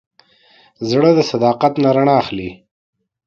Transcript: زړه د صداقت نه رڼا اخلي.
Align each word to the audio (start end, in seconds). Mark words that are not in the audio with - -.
زړه 0.89 1.09
د 1.17 1.19
صداقت 1.31 1.73
نه 1.83 1.89
رڼا 1.97 2.15
اخلي. 2.23 2.49